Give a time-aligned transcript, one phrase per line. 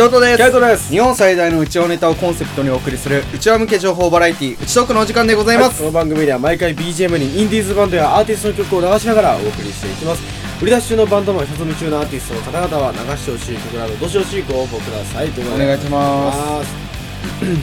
[0.00, 0.36] 翔太です。
[0.38, 0.90] キャイトです。
[0.90, 10.22] 日本最大の内輪ネタをコンセプトにお送りする内輪向け情報バラエティー内トークのお時間でございます、この番組では毎回 BGM にインディーズバンドやアーティストの曲を流しながらお送りしていきます。
[10.62, 15.28] 売り出し中のバンドマン一つ夢中のアーティストの方々は流してほしい曲などどしどしご応募ください。
[15.32, 16.74] ということでお願いします。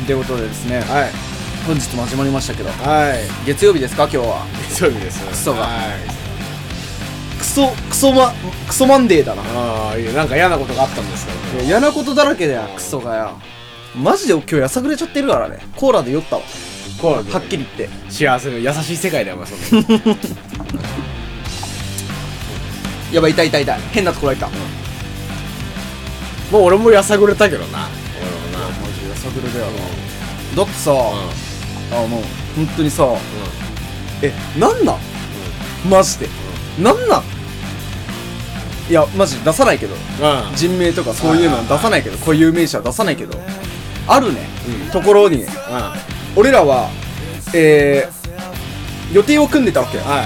[0.05, 1.11] ということでですねはい
[1.65, 3.95] 本日も始まりましたけどはい月曜日です。
[3.95, 5.67] か今日は月曜日ですクソがは
[6.05, 6.16] いク
[7.57, 8.33] ソクソマ
[8.67, 9.41] クソマンデーだな。
[9.41, 11.25] ああいやなんか嫌なことがあったんです
[11.55, 11.63] ね。
[11.65, 13.31] 嫌なことだらけだよクソがよ。
[13.95, 15.57] マジで今日やさぐれちゃってるからね。
[15.75, 16.43] コーラで酔ったわ。
[17.01, 18.11] コーラではっきり言って。
[18.11, 19.85] 幸せの優しい世界だよお前そんな
[23.11, 23.79] やばい痛い痛い痛い。
[23.91, 24.49] 変なところ入った、
[26.51, 27.87] もう俺もやさぐれたけどな。
[28.19, 28.67] 俺もな。
[28.67, 30.57] マジでやさぐれだよな。
[30.57, 30.95] だってさ、あ
[32.05, 32.21] もう
[32.55, 33.07] 本当にさ
[34.21, 34.97] えなんなん？
[35.89, 36.29] マジで。
[36.77, 37.23] なんなん？
[38.89, 39.95] いやマジ出さないけど。
[39.95, 40.49] うん。
[40.49, 42.17] うん人名とかそういうの出さないけど。
[42.17, 43.37] 固有名詞は出さないけど。
[44.07, 44.39] あるね、
[44.85, 44.91] うん。
[44.91, 45.39] ところに。
[45.39, 45.47] ね
[46.35, 46.89] 俺らは
[47.53, 50.03] えー、予定を組んでたわけよ。
[50.03, 50.23] は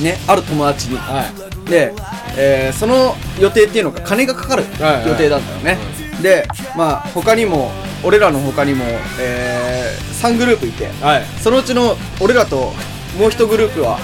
[0.00, 0.02] い。
[0.02, 0.96] ねある友達に。
[0.96, 1.24] は
[1.66, 1.70] い。
[1.70, 1.92] で、
[2.36, 5.08] えー、その予定っていうのが金がかかるはいはい。
[5.08, 5.78] 予定なんだよね、
[6.22, 6.46] で
[6.76, 7.70] まあ他にも
[8.02, 8.84] 俺らの他にも、
[9.20, 10.86] えー、3グループいて。
[11.02, 11.24] はい。
[11.42, 12.72] そのうちの俺らと
[13.18, 13.98] もう一グループは、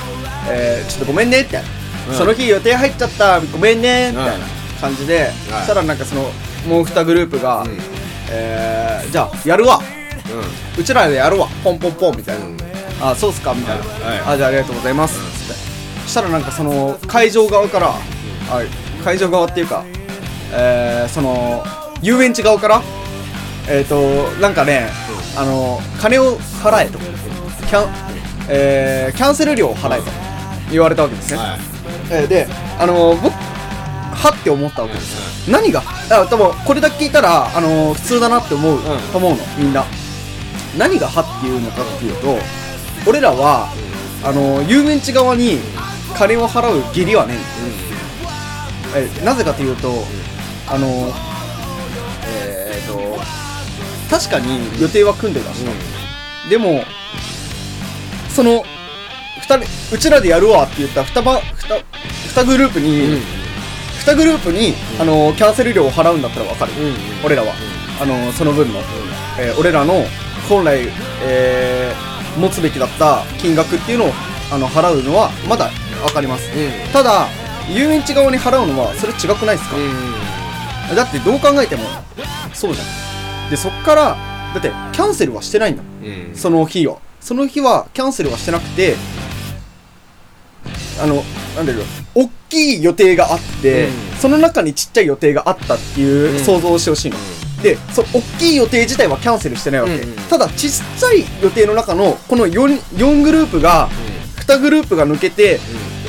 [0.50, 6.22] えー、ちょっとごめんねみたいな、うんその日予定入っちゃったごめんねみたいなうん感じで、そしたらなんかその
[6.69, 7.78] もう2グループが、うん。
[8.30, 9.80] えー、じゃあやるわ。
[10.77, 11.48] ううちらでやるわ。
[11.62, 12.56] ポンポンポンみたいな、ん。
[13.00, 14.20] あそうっすかみたいな、はい。
[14.20, 15.62] あじゃあありがとうございます、つって。
[16.05, 17.94] そしたらなんかその会場側から、あ
[19.05, 19.84] 会場側っていうか
[20.52, 21.64] えー、その
[22.00, 22.82] 遊園地側から
[23.69, 24.88] えっ、ー、となんかね、
[25.36, 26.98] あの金を払えと。
[26.98, 27.91] キャン,、
[28.48, 30.05] えー、キャンセル料を払えと
[30.70, 31.73] 言われたわけですね、はい
[32.10, 32.47] えーで
[32.78, 35.53] あの僕はって思ったわけですよ。
[35.53, 35.82] 何が？
[36.10, 38.82] あ多分これだけ聞いたらあの普通だなって思う、ん。
[39.12, 39.84] と思うのみんな。
[40.78, 42.37] 何がはっていうのかっていうと
[43.09, 43.69] 俺らは
[44.25, 45.59] あの遊園地側に
[46.16, 47.34] 金を払う義理はね
[48.97, 50.04] ええなぜかというと
[50.69, 51.12] あの
[52.26, 53.21] えー、と
[54.10, 55.65] 確かに予定は組んでまし。
[55.65, 56.82] た、でも
[58.31, 58.65] その
[59.41, 61.53] 二人うちらでやるわって言った2ば二
[62.28, 63.20] 二グループに、
[64.04, 66.72] 2グループに、あのキャンセル料を払うんだったら分かる、
[67.25, 67.52] 俺らは、
[68.00, 68.80] あのその分の、
[69.38, 70.04] えー俺らの
[70.48, 70.88] 本来、
[71.22, 74.12] えー持つべきだった金額っていうのを
[74.50, 75.70] あの払うのはまだ
[76.04, 76.92] 分かります、うん。
[76.92, 77.28] ただ
[77.72, 79.76] 遊園地側に払うのはそれ違くないですか、
[80.97, 81.84] だってどう考えても
[82.53, 82.84] そうじゃ
[83.47, 83.50] ん。
[83.50, 84.16] でそっから
[84.53, 85.82] だってキャンセルはしてないんだ。
[86.34, 86.97] その日は。
[87.20, 88.97] その日はキャンセルはしてなくて
[91.00, 91.22] あの
[91.56, 91.84] なんだろう
[92.15, 93.92] 大きい予定があって、うん。
[94.20, 96.44] その中にちっちゃい予定があったっていううん。
[96.44, 97.16] 想像をしてほしいの、
[97.62, 100.09] でその大きい予定自体はキャンセルしてないわけ、うん。
[100.09, 103.88] うんただちっちゃい予定の中のこの 4, 4グループが
[104.47, 105.60] 2グループが抜けて、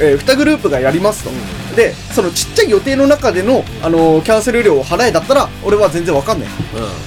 [0.02, 6.50] え2グループがやりますと、うでそのちっちゃい予定の中での、あのーキャンセル料を払えだったら俺は全然わかんない。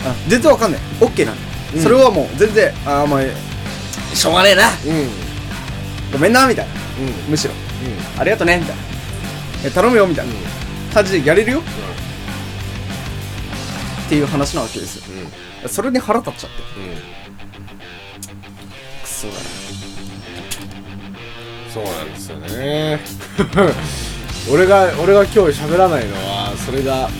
[0.06, 0.81] あ全然わかんない。
[1.00, 1.37] OK なの、
[1.75, 1.82] うん。
[1.82, 3.20] それはもう全然あーまあ
[4.15, 4.70] しょうがねえな。
[6.12, 6.72] ごめんなみたいな。
[7.28, 7.53] むしろ
[8.19, 8.82] ありがとねみたいな。
[9.64, 10.32] え頼むよみたいな。
[10.92, 11.60] 感じでやれるよ。
[11.60, 11.62] っ
[14.08, 15.04] ていう話なわけですよ。
[15.69, 16.56] それに腹立っちゃって。
[19.02, 19.41] クソだな
[21.72, 23.00] そうなんですよね。
[24.50, 27.10] 俺が俺が今日喋らないのはそれが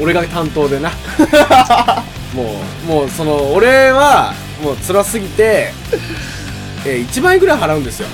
[0.00, 0.90] 俺が担当でな。
[2.34, 5.72] もうもうその俺はもう辛すぎて、
[6.84, 8.08] えー、1万円ぐらい払うんですよ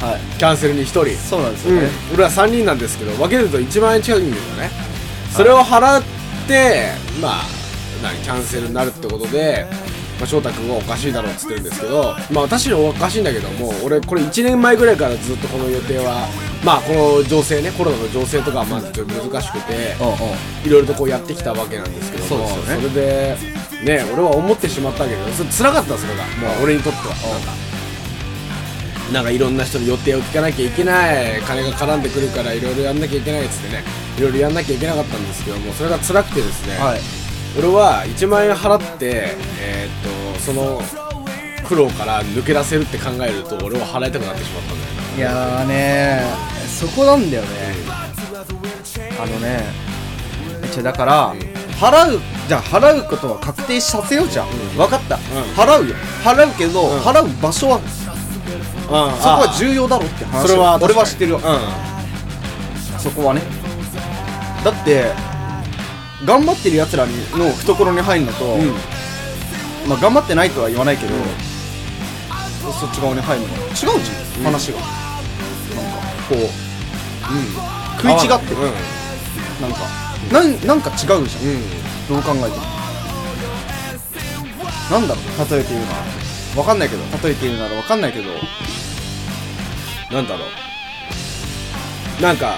[0.00, 0.20] はい。
[0.38, 1.06] キャンセルに1人。
[1.16, 1.80] そうなんですようん。
[1.82, 4.70] ね、俺は3人なんですけど分けると1万円近くにいるのね。
[5.34, 6.02] それを払っ
[6.46, 6.88] て
[7.20, 7.46] まあ
[8.02, 9.66] 何キャンセルになるってことで、
[10.18, 16.26] まあ、翔太君はおかしいだろうっつってるんですけどまあ私おかしいんだけども俺これ1年前ぐらいからずっとこの予定は
[16.64, 20.14] まあこの情勢ねコロナの情勢とかはまず難しくてうんうん。
[20.66, 22.88] いろいろとこうやってきたわけなんですけどもそうですよね。
[22.88, 23.36] それで
[23.84, 26.24] ね俺は思ってしまったけどそれ辛かったそれが。
[26.48, 27.04] もう俺にとっては。
[27.04, 27.67] なんか
[29.12, 33.82] なんかいろんな人の予定を聞かなきゃいけない金が絡んでくるからいろいろやんなきゃいけないっつってね
[34.18, 37.00] いろいろやんなきゃいけなかったんですけどもそれが辛くてですね、はい。
[37.58, 40.80] 俺は1万円払ってえーっとその
[41.66, 45.16] 苦労から抜け出せるって考えると俺は払いたくなってしまったんだよな。
[45.16, 46.22] いやーね
[46.68, 47.48] そこなんだよね。
[49.20, 49.64] あのね
[50.72, 51.34] ちょだから
[51.80, 55.16] 払うじゃあ払うことは確定させようじゃん、分かった、
[55.54, 55.94] 払うよ。
[56.24, 57.00] 払うけど、ん。
[57.00, 57.80] 払う場所は
[58.88, 58.98] そこ
[59.44, 61.40] は重要だろって話をそれは俺は知ってるよ、う
[62.98, 63.42] そこはね。
[64.64, 65.12] だって
[66.24, 68.72] 頑張ってる奴らにの懐に入るのと、うん。
[69.88, 71.12] まあ頑張ってないとは言わないけど、
[72.72, 73.96] そっち側に入るのは違うじゃん、
[74.38, 74.44] うん。
[74.44, 74.80] 話が。
[74.80, 74.96] なんか
[76.28, 76.48] こううん。
[77.98, 78.54] 食い違って。
[78.54, 78.72] るうん。
[79.60, 79.78] なんか
[80.32, 81.18] なんなんか違うじゃん。
[81.18, 81.28] うん。
[82.08, 82.78] どう考えても。
[84.90, 86.17] なんだろう例えて言うなら
[86.58, 88.24] わかんないけど例えて言うならわかんないけど
[90.10, 92.22] なんだろう。
[92.22, 92.56] なんか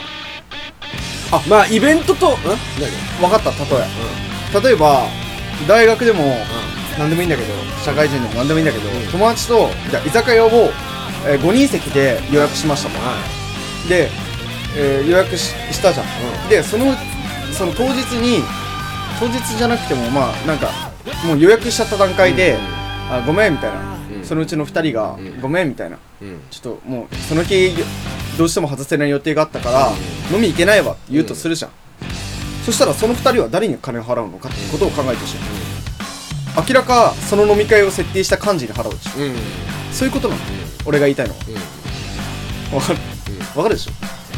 [1.31, 2.31] あまあイベントとん？
[3.21, 3.23] 何？
[3.23, 4.61] わかった例え。
[4.63, 5.07] 例えば
[5.69, 6.25] 大学でも
[6.99, 7.53] 何でもいいんだけど
[7.85, 9.07] 社会人でも何でもいいんだけど、うん。
[9.13, 10.49] 友達とじゃあ居酒屋を、
[11.27, 13.17] え5人席で予約しましたもんは
[13.89, 14.09] で、
[14.77, 16.95] えー予約ししたじゃん、うでその
[17.53, 18.43] その当日に
[19.19, 20.71] 当日じゃなくてもまあなんか
[21.27, 22.59] もう予約しちゃった段階で、
[23.11, 24.25] あごめんみたいな、うん。
[24.25, 25.41] そのうちの2人が、うん。
[25.41, 25.99] ごめんみたいな。
[26.23, 26.41] うん。
[26.51, 27.75] ちょっともうその日
[28.39, 29.91] どうしても外せない予定があったから、
[30.33, 31.71] 飲み行けないわって言うとするじゃん、
[32.65, 35.37] そしたらその2人は誰に金を払うのかっていうことを考えてほしい、
[36.69, 39.25] 明らかその飲み会を設定した幹事に払うでしょうん。
[39.25, 39.37] うん。
[39.93, 40.41] そういうことなの、
[40.87, 41.41] 俺が言いたいのは。
[42.71, 42.77] うん。
[42.77, 42.99] わかる？
[43.57, 43.93] わかるでしょ？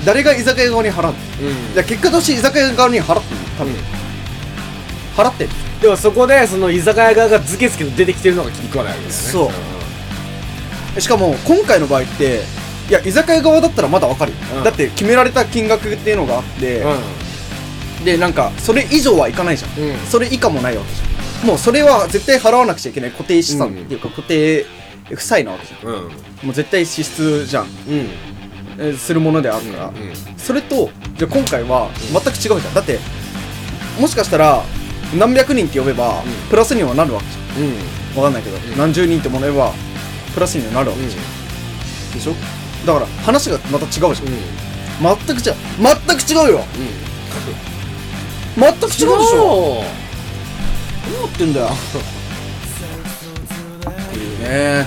[0.06, 1.19] 誰が居酒屋側に払うの？
[1.48, 1.72] うん。
[1.74, 3.74] いや結果として居酒屋側に払ってるの多分、
[5.17, 5.50] 払ってる
[5.81, 9.23] でもそこでその居酒屋側がズケズケと出てきてるのが気に食わないわけだよね。
[9.32, 9.50] そ
[10.97, 11.00] う。
[11.00, 12.43] しかも今回の場合って
[12.88, 14.64] いや居酒屋側だったらまだわかるよ、うん。
[14.64, 19.97] だって決められた金額っていうのがあって、うでなんかそれ以上はいかないじゃん、うん。
[20.06, 21.47] それ以下もないわけじゃん。
[21.47, 24.67] もうそれは絶対払わなくちゃいけない固定資産っていうか固定
[25.08, 25.93] 負債なわけじゃん。
[26.44, 27.70] もう絶対支出じゃん、うん。
[28.79, 29.94] えーするものであるから、うん。
[30.37, 32.75] それとじゃあ今回は全く違うじゃん。
[32.75, 32.99] だって
[33.99, 34.62] もしかしたら
[35.19, 36.23] 何百人って呼べば、ん。
[36.49, 37.26] プラスにはなるわけ
[37.61, 37.73] じうん。
[37.73, 37.75] ゃ
[38.14, 38.17] ん。
[38.17, 38.79] わかんないけど、ん。
[38.79, 39.73] 何十人ってもらえば
[40.35, 41.23] プラスにはなるわけじゃん、
[42.14, 42.35] でしょ？
[42.87, 44.17] だから話がまた違うじゃん、うん。
[45.00, 45.55] 全く違う。
[45.79, 46.64] 全く違うよ。
[48.56, 49.06] 全く違うでしょ？
[49.06, 49.85] ど
[51.19, 51.69] うなってんだよ。
[54.15, 54.87] いうね。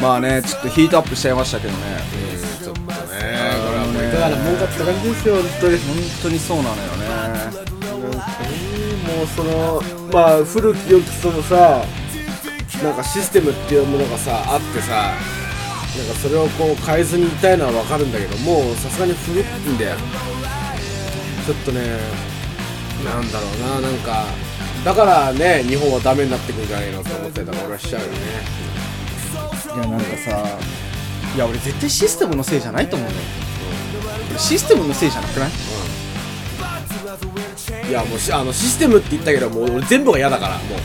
[0.00, 1.78] まあねちょっとヒートアップしちゃいましたけどね。
[2.62, 2.64] うん。
[2.64, 2.98] ちょっとねこれ
[3.78, 5.78] はもういかがなもんかって感じですよ本当に。
[5.78, 6.80] 本当にそうなのよね
[9.26, 9.82] その
[10.12, 11.84] まあ古き良きそのさ
[12.82, 15.12] なんかシステムっていうものがさあってさ
[15.96, 19.96] なんかそれをこう変えずにいたいのは分かるんだけどもうさすがに古いんだよ。
[21.46, 21.80] ちょっとね
[23.04, 24.24] なんだろうななんか
[24.84, 28.18] だからね日本はダメになってくんじゃないのと思ってたから俺はしちゃうよね。
[29.74, 30.58] いやなんかさ
[31.34, 33.22] いや俺絶対システムのせいじゃないと思うんだよ。
[34.38, 35.50] システムのせいじゃなくない？
[37.88, 40.78] いやもうしあのシステムって言ったけどもう俺全部が嫌だからもう、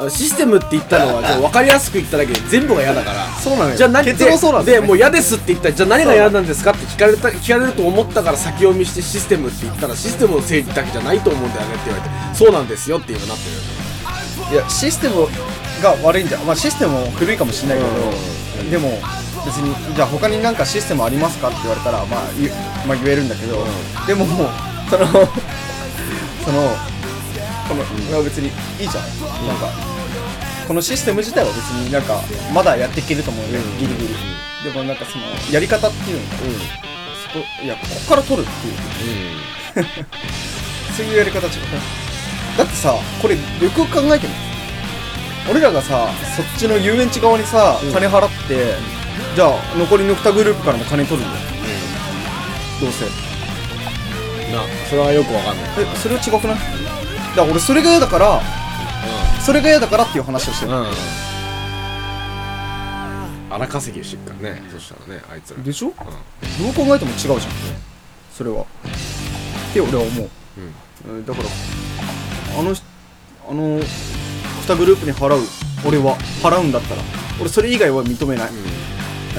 [0.00, 3.26] あ のシステムって言ったのは分かりやすく言っただけで全部が嫌だから。
[3.42, 3.76] そうなのよ。
[3.76, 13.44] じゃあ何結論そうなんだよ、ね、でもう嫌ですって言ったらじゃあ何が嫌なんですかって聞かれた聞かれると思ったから先読みしてシステムって言ったらシステムのせいだけじゃないと思うんだよねって言われてそうなんですよって今なって
[14.50, 14.54] る。
[14.56, 15.26] よいやシステム
[15.82, 17.84] が悪いんじゃまあシステムも古いかもしれないけ
[18.64, 18.98] ど、でも
[19.46, 22.50] 別にじゃあ他になんかシステムありますかって言われたらまあ言,、
[22.86, 23.64] まあ、言えるんだけど、
[24.06, 24.48] でももう
[24.90, 26.76] そのその
[27.68, 28.48] この、いや別に
[28.80, 29.04] いいじゃん、
[29.46, 29.68] なんか
[30.66, 32.20] このシステム自体は別になんか
[32.52, 34.14] まだやっていけると思うよ、ギリギリ。
[34.64, 36.36] でもなんかそのやり方っていうのが
[37.32, 39.86] そこいやここから取るっていう。
[40.96, 41.52] そういうやり方違う
[42.56, 42.92] だってさ
[43.22, 43.40] これよ
[43.70, 44.34] く考えてみ。
[45.50, 48.74] 俺らがさそっちの遊園地側にさ、うん金払って
[49.34, 51.44] じゃあ残りの2グループからも金取るんだよ。
[52.80, 53.27] どうせ
[54.52, 54.62] な。
[54.88, 55.66] それはよくわかんない。
[55.78, 56.56] えそれは違くない？
[56.56, 56.62] だか
[57.36, 58.40] ら俺それが嫌だから
[59.44, 60.86] それが嫌だからっていう話をしてる、うん。
[63.50, 65.62] 荒稼ぎをしてるからねそしたらねあいつら。
[65.62, 65.88] でしょ？
[65.88, 65.92] う
[66.74, 67.38] どう考えても違うじゃん。
[68.32, 68.62] それは。
[68.62, 68.66] っ
[69.72, 71.12] て俺は思う、ん。
[71.16, 71.48] うんだから
[72.58, 72.84] あの人
[73.48, 75.40] あの2グループに払う。
[75.86, 77.02] 俺は払うんだったら。
[77.40, 78.52] 俺それ以外は認めない、え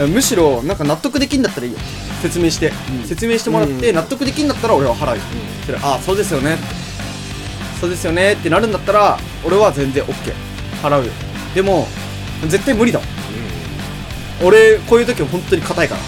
[0.08, 1.80] むしろなんか納得できんだったらいいよ。
[2.22, 3.08] 説明して、うん。
[3.08, 3.96] 説明してもらってうん。
[3.96, 5.16] 納得できんだったら俺は払う。
[5.18, 5.22] よ、
[5.66, 6.58] それああそうですよね。
[7.80, 8.34] そうですよね。
[8.34, 10.34] ってなるんだったら俺は全然 OK
[10.82, 11.12] 払うよ。
[11.54, 11.88] でも
[12.48, 13.10] 絶対無理だもん。
[14.42, 16.02] 俺こういう時は本当に硬いから。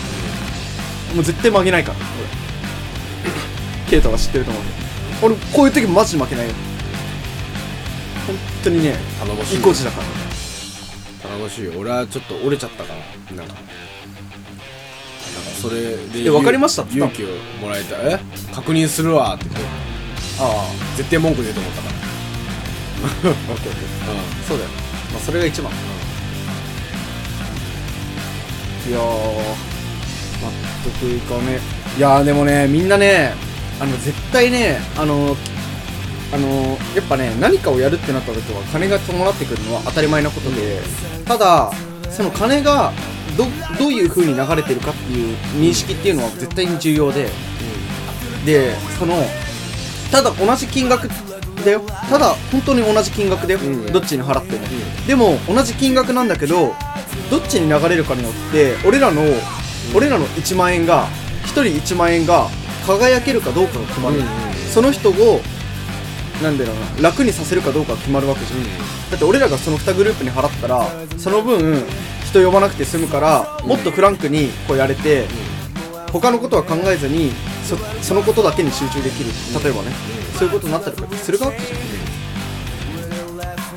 [1.15, 3.89] もう絶対負けないから俺。
[3.89, 6.53] ケイトが知ってると思うけど俺こういう時マジで負けないよ。
[8.27, 10.20] 本当にね頼もしい意固地だから
[11.21, 11.73] 頼もしいよ。
[11.77, 12.99] 俺はちょっと折れちゃったから
[13.35, 13.53] なんか。
[13.53, 13.61] なんか
[15.61, 16.81] それでえわかりました？
[16.83, 17.27] って言勇った気を
[17.61, 18.19] もらえたえ？
[18.53, 19.61] 確認するわって言って。
[20.39, 21.93] あ絶対文句言うと思ったから。
[21.93, 21.95] あ
[23.05, 23.71] オッケーオッケー
[24.47, 24.69] そうだよ。
[25.11, 25.71] まあそれが一番。
[25.71, 25.75] い
[28.91, 29.71] やー。
[30.41, 30.49] 納
[30.83, 31.59] 得いかね。
[31.97, 33.35] いやーでもねみんなね
[33.79, 35.35] あの絶対ねあの
[36.33, 40.81] あのーやっぱね何かをやるってなった時は金が伴ってくるのは当たり前なことで
[41.25, 41.71] ただ
[42.09, 42.91] その金が
[43.37, 43.45] ど
[43.79, 47.29] どういう風に流れてるかっていう認識っていうのは絶対に重要で
[48.45, 49.15] でその
[50.11, 51.07] ただ同じ金額
[51.63, 51.81] だよ。
[52.09, 53.85] ただ本当に同じ金額だよ、うん。
[53.91, 54.67] どっちに払っても、
[55.07, 56.73] でも同じ金額なんだけど
[57.29, 59.21] どっちに流れるかによって俺らの、
[59.95, 61.07] 俺らの1万円が
[61.43, 62.47] 1人1万円が
[62.85, 64.21] 輝けるかどうかが決まる、
[64.73, 65.13] その人を
[66.41, 67.09] なんだろうな。
[67.09, 71.83] 楽にさせるかどうかが決まるわけじゃん、だって俺らがその2グループに払ったらその分
[72.25, 75.27] 人呼ばなくて済むからもっとフランクにこうやれて、
[76.11, 77.31] 他のことは考えずに
[77.63, 79.31] そそのことだけに集中できる。
[79.63, 79.91] 例えばね、
[80.37, 81.75] そういうことになったりとかするわけじゃ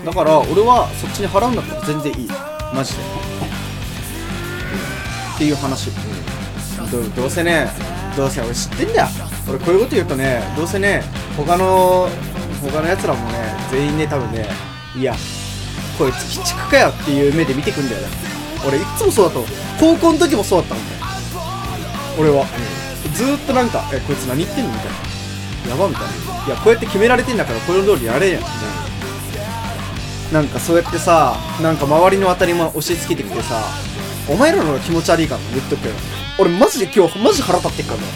[0.03, 2.29] ん、だから俺はそっちに払うんだったら全然いい。
[2.75, 3.03] マジで、
[5.37, 5.91] っていう話、
[6.91, 7.69] どうどうせね
[8.17, 9.09] どうせ俺知ってんだよ。
[9.49, 11.03] 俺こういうこと言うとねどうせね
[11.37, 12.09] 他の
[12.71, 14.49] 他のやつらもね全員ね多分ね
[14.97, 15.15] いや
[15.99, 18.09] こいつ鬼畜かよっていう目で見てくんだよね。
[18.67, 19.45] 俺いつもそうだと
[19.79, 21.05] 高校の時もそうだったんだよ
[22.19, 22.47] 俺は、
[23.13, 24.87] ずっとなんか「えこいつ何言ってんの?」みたい
[25.67, 26.09] な「やば」みたいな
[26.47, 28.43] 「いやこうやって決められてんだからこれ通りやれやん」
[30.33, 33.61] なんかそうやってさなんか周りの当たり前押し付けてきてさ
[34.29, 35.95] お前らの気持ち悪いからな言っとくけど。
[36.37, 38.07] 俺マジで今日マジ腹立ってっからな。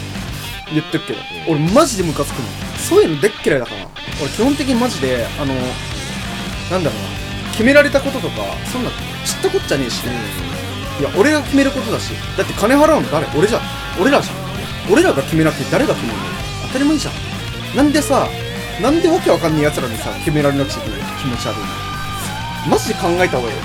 [0.73, 1.19] 言っとくけど。
[1.47, 2.45] 俺マジでムカつくの
[2.77, 3.87] そういうのでっ嫌いだから。
[4.21, 5.53] 俺基本的にマジであの
[6.71, 7.09] なんだろうな。
[7.51, 8.35] 決められたこととか
[8.71, 8.89] そんな
[9.25, 10.07] 知ったこっちゃねえし、い
[11.03, 12.13] や俺が決めることだし。
[12.37, 13.27] だって金払うの誰？
[13.37, 13.61] 俺じゃん。
[13.99, 14.35] 俺らじゃん。
[14.93, 16.25] 俺らが決めなくて誰が決めるの？
[16.67, 17.13] 当たり前じゃん。
[17.75, 18.27] なんでさ
[18.81, 20.99] なんでわけわかんねえ奴らにさ決められなくちゃいけない？
[21.19, 21.65] 気持ち悪いの。
[22.71, 23.63] マジで考えた方がいいよ。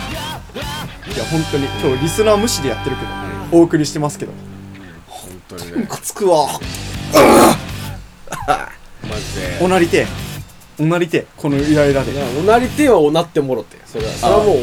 [1.14, 1.66] いや本当に。
[1.66, 4.32] 今日リスナー無視でやってるけど、お送りしてますけど。
[5.06, 6.48] 本当にムねカつくわ
[7.14, 7.20] マ
[9.16, 10.06] ジでおなりてえ。
[10.82, 11.26] おなりてえ。
[11.36, 12.12] このイライラで。
[12.38, 13.78] おなりてはおなってもろて。
[13.86, 14.56] それはそれはもう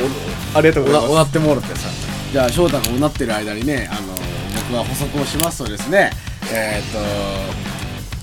[0.56, 1.12] ありがとうおござます。
[1.12, 1.88] おなってもろってさ。
[2.32, 4.14] じゃあ翔太がおなってる間にねあの
[4.70, 6.12] 僕が補足をしますとですね
[6.50, 6.94] えー、っ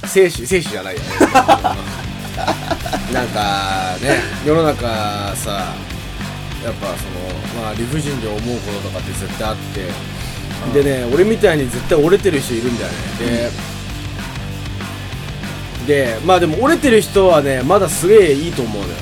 [0.02, 1.00] と精子精子じゃないよ。
[1.00, 1.06] ね
[3.12, 5.75] なんかね世の中さ
[6.64, 6.92] やっぱそ
[7.61, 9.88] のまあ理不尽で思うこととかって絶対あって。
[10.73, 12.97] でね俺みたいに絶対折れてる人いるんだよね。
[13.18, 13.50] で、
[15.88, 18.95] でまあでも折れてる人はねまだすげえいいと思うのよ。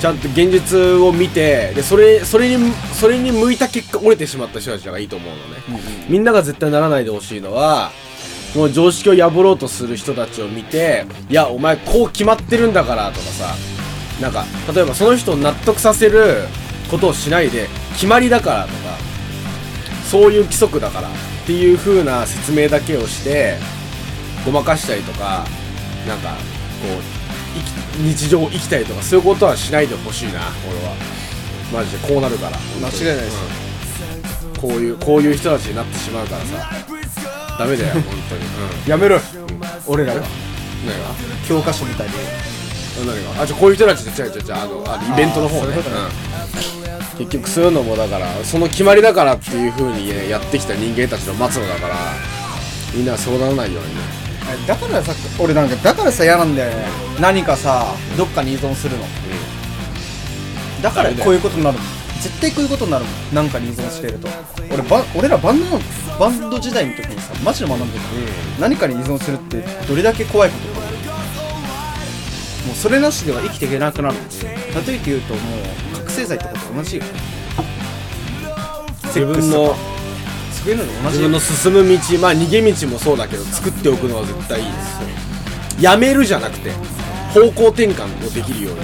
[0.00, 7.90] ちゃんと現実を見てでそれそれにそれに向いた結果折れてしまった人たちがいいと思うのね、みんなが絶対ならないでほしいのは
[8.54, 13.54] もう常識を破ろうとする人たちを見ていやお前こう決まってるんだからとかさ
[14.20, 16.44] なんか例えばその人を納得させる
[16.90, 18.74] ことをしないで決まりだからとか
[20.04, 21.12] そういう規則だからっ
[21.46, 23.56] ていう風な説明だけをして
[24.44, 25.46] ごまかしたりとか
[26.06, 26.34] なんかこ
[27.98, 30.94] う日常を生きたりとかそういうことはしないでほしいな俺は。
[31.72, 32.56] マジでこうなるから。
[32.80, 33.36] 間違いないです。
[34.54, 34.60] うん。
[34.60, 36.70] こういうこういう人たちになってしまうからさ。
[37.58, 38.42] ダメだよ 本当に。
[38.84, 38.90] うん。
[38.90, 39.20] やめろ。
[39.86, 40.20] 俺らが。
[40.20, 40.28] 何が？
[41.48, 42.12] 教科書みたいに。
[43.04, 43.42] 何が？
[43.42, 45.62] あじゃあこういう人たちで違う違う違うあのあのイベントの方ね。
[45.62, 45.82] ういうね。
[47.14, 47.18] うん。
[47.26, 51.94] 結局そういうのもだからその決まりだからっていう風にねやってきた人間たちの末路だから
[52.94, 54.25] みんなはそうならないようにね
[54.66, 56.86] だからさ俺なんかだからさ嫌なんだよね
[57.20, 59.04] 何かさどっかに依存するの。
[60.82, 61.86] だからこういうことになるもん。
[62.20, 63.34] 絶対こういうことになるもん。
[63.34, 64.28] なんかに依存してると。
[64.72, 65.80] 俺ば俺らバンドの
[66.18, 68.04] バンド時代の時にさマジで学んでた、
[68.60, 70.86] 何かに依存するってどれだけ怖いことか。
[72.66, 74.16] もうそれなしでは生きていけなくなる
[74.86, 75.40] 例えて言うとも
[75.94, 77.02] う覚醒剤とかと同じよ。
[79.04, 79.74] 自分の
[80.66, 85.08] そういうのと同じよ自分の進む道まあ逃げ道もそうだけど作っておくのは絶対いいですよ。
[85.80, 86.72] やめるじゃなくて
[87.32, 88.74] 方向転換をできるよう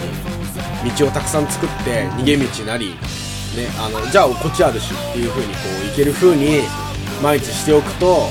[0.87, 6.61] に道をたくさん作って逃げ道なりねあのじゃあこっちあるしっていう風にこう行ける風に
[7.21, 8.29] 毎日しておくと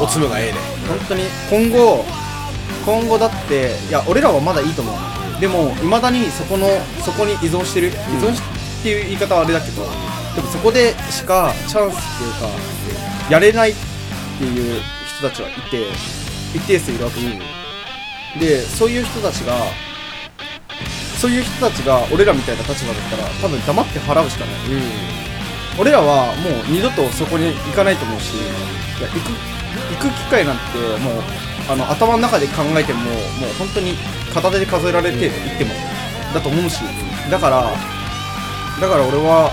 [0.00, 2.04] おつむがええね本当に今後
[2.84, 6.66] 今後だっていや俺らはまだいいと思うのでもいまだにそこの
[7.04, 7.88] そこに依存してる。
[7.88, 8.42] 依存し
[8.80, 9.82] っていう言い方はあれだけど
[10.40, 13.74] でもそこでしかチャンスっていうかやれないっ
[14.38, 14.80] ていう
[15.18, 15.88] 人たちはいて
[16.54, 19.54] 一定数いるわけでそういう人たちが
[21.18, 24.54] そういう人たちが俺らみたいな立場だったら多分黙って払うしかない。
[25.78, 28.40] 俺らはもう二度とそこに行かないと思うしい
[29.00, 31.22] や行く行く機会なんてもう
[31.70, 33.12] あの頭の中で考えてももう
[33.58, 33.94] 本当に
[34.34, 35.70] 片手で数えられて行っても
[36.34, 36.80] だと思うし。
[37.30, 37.62] だから
[38.80, 39.52] だから俺は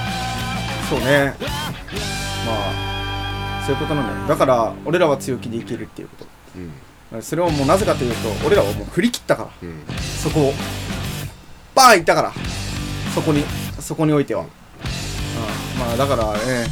[0.90, 1.34] そうね。
[2.46, 4.28] まあそういうことなんだよ。
[4.28, 6.26] だから俺らは強気でいけるっていうこと。
[7.14, 7.22] うん。
[7.22, 9.50] それはもうなぜかというと俺らはもう振り切ったから。
[9.62, 9.84] うん。
[10.22, 10.54] そこを
[11.76, 12.34] バーンいったから。
[13.14, 13.44] そこに
[13.80, 14.48] そこにおいては、うん、
[15.80, 16.68] まあだからね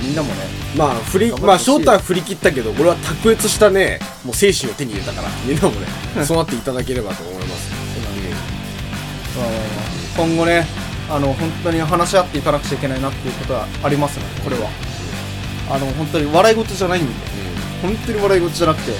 [0.00, 0.34] みんなもね。
[0.76, 5.28] まあ振りまあ翔太は振り切ったけど俺は卓越したねもう精神を手に入れたから。
[5.44, 5.86] みんなもね
[6.24, 7.70] そうなっていただければと思います。
[9.36, 10.26] まあまあまあ。
[10.26, 14.68] 今後ねあの本当に話し合っていかなくちゃいけないなっていうことはありますねこれは。
[15.70, 17.12] あの本当に笑い事じゃないんで
[17.82, 18.94] 本当に笑い事じゃなくてい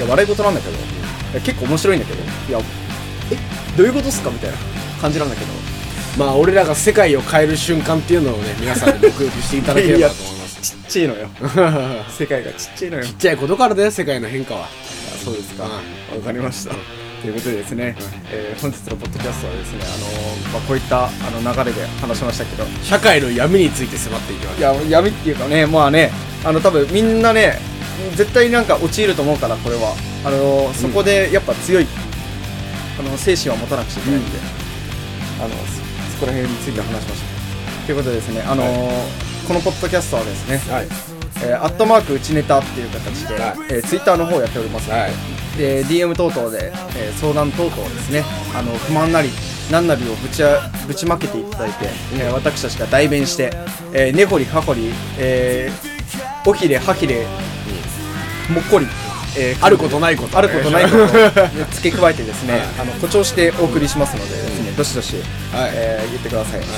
[0.00, 2.58] や笑い事なんだけど結構面白いんだけどいや
[3.32, 3.36] え
[3.76, 4.56] どういうことっすかみたいな
[5.00, 5.52] 感じなんだけど。
[6.18, 10.60] まあ俺らが世界を変える瞬間っていうのをね皆さんで目撃していただければと思います。
[10.60, 11.28] ちっちゃいのよ。
[12.18, 13.04] 世界がちっちゃいのよ。
[13.04, 14.68] ちっちゃいことからだよ世界の変化は。
[15.24, 15.62] そうですか。
[15.62, 15.70] わ
[16.16, 16.22] うん。
[16.22, 16.74] かりました。
[17.20, 17.94] ということでですね、
[18.32, 24.58] えー本日のポッドキャストはですね、あのーまあ、こういったあの流れで話しましたけど、社会の闇について迫っていきます。
[24.58, 26.10] いや、闇っていうかね、まあね、
[26.44, 27.58] あの、多分みんなね、
[28.16, 29.94] 絶対なんか陥ると思うから、これは。
[30.24, 31.86] あのーそこでやっぱ強い、
[32.98, 34.38] あの、精神は持たなくちゃいけないんで、
[35.40, 35.56] あの、そ
[36.14, 37.86] そこら辺について話しました。
[37.86, 40.86] ということでですね、あのーこのポッドキャストはですね、はい。
[41.44, 43.54] えーアットマークうちネタっていう形で、はい。
[43.70, 44.88] えーツイッターの方をやっております。
[44.88, 45.12] ので、はい
[45.56, 48.24] で DM 等々で、えー相談等々ですね。
[48.54, 49.28] あの不満なり
[49.70, 53.50] 何なりをぶちあぶちまけていただいて、えー私たちが代弁して、
[53.92, 55.90] えー根掘り葉掘り、えー
[56.48, 57.26] おひれはひれ、
[58.48, 58.86] もっこり、
[59.38, 61.06] えーあることないことあることないことを
[61.72, 65.16] 付け加えてですね、あの誇張してお送りしますのでですね、どしどし、
[65.52, 65.70] はい。
[65.74, 66.68] えー言ってください、はい、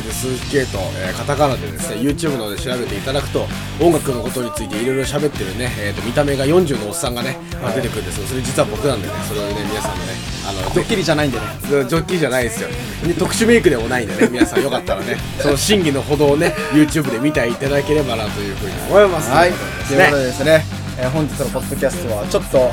[0.00, 3.46] で鈴木圭と、えーカタカナでですね YouTube の方で調べていただくと
[3.80, 7.36] 音楽のことについていろいろ喋ってるね、えー、と見た目が40のおっさんがね、
[7.74, 10.12] 出てくるんですけどそれ実は僕なんでねそれをね皆さんのね
[10.46, 11.44] あのドッキリじゃないんでね。
[11.64, 12.68] ジョッキーじゃないですよ。
[13.06, 19.30] で特殊メイクでもないんでね 皆さんよかったらねその真偽のほどをね YouTube で見ていただければなというふうに思います。
[19.30, 19.52] はい、
[19.88, 20.64] ということねでですね、
[20.98, 22.70] えー本日のポッドキャストはちょっと、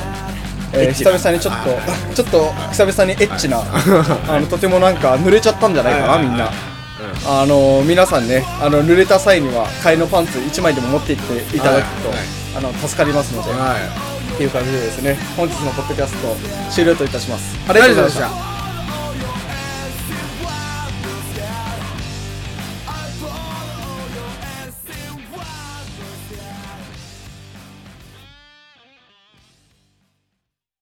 [0.74, 3.64] えー久々にちょっと、ちょっと久々にエッチな、
[4.28, 6.52] あのとてもなんか濡れちゃったんじゃないかな、みんな。
[7.26, 13.78] あの皆さんね、あの濡れた際には替えのパンツ1枚でも持っていっていただくと、はいはいあの助かりますので、は
[14.34, 16.36] っていう感じでですね、本日のポッドキャスト
[16.70, 17.58] 終了といたします。
[17.68, 18.61] あいりがとうございました。